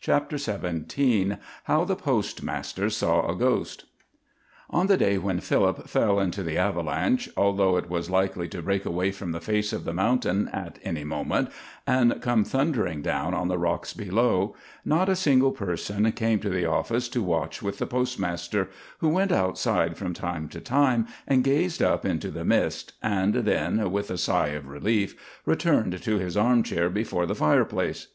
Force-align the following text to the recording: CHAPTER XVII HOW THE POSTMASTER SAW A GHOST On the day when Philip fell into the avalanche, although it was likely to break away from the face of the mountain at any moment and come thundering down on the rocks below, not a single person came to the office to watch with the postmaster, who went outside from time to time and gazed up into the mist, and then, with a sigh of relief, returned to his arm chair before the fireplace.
CHAPTER 0.00 0.38
XVII 0.38 1.36
HOW 1.64 1.84
THE 1.84 1.94
POSTMASTER 1.94 2.88
SAW 2.88 3.28
A 3.30 3.34
GHOST 3.36 3.84
On 4.70 4.86
the 4.86 4.96
day 4.96 5.18
when 5.18 5.40
Philip 5.40 5.90
fell 5.90 6.18
into 6.18 6.42
the 6.42 6.56
avalanche, 6.56 7.28
although 7.36 7.76
it 7.76 7.90
was 7.90 8.08
likely 8.08 8.48
to 8.48 8.62
break 8.62 8.86
away 8.86 9.12
from 9.12 9.32
the 9.32 9.42
face 9.42 9.74
of 9.74 9.84
the 9.84 9.92
mountain 9.92 10.48
at 10.54 10.78
any 10.84 11.04
moment 11.04 11.50
and 11.86 12.22
come 12.22 12.44
thundering 12.44 13.02
down 13.02 13.34
on 13.34 13.48
the 13.48 13.58
rocks 13.58 13.92
below, 13.92 14.56
not 14.86 15.10
a 15.10 15.14
single 15.14 15.52
person 15.52 16.10
came 16.12 16.38
to 16.38 16.48
the 16.48 16.64
office 16.64 17.06
to 17.10 17.22
watch 17.22 17.60
with 17.60 17.76
the 17.76 17.86
postmaster, 17.86 18.70
who 19.00 19.10
went 19.10 19.32
outside 19.32 19.98
from 19.98 20.14
time 20.14 20.48
to 20.48 20.62
time 20.62 21.06
and 21.28 21.44
gazed 21.44 21.82
up 21.82 22.06
into 22.06 22.30
the 22.30 22.46
mist, 22.46 22.94
and 23.02 23.34
then, 23.34 23.90
with 23.92 24.10
a 24.10 24.16
sigh 24.16 24.48
of 24.48 24.66
relief, 24.66 25.14
returned 25.44 26.00
to 26.02 26.16
his 26.16 26.38
arm 26.38 26.62
chair 26.62 26.88
before 26.88 27.26
the 27.26 27.34
fireplace. 27.34 28.06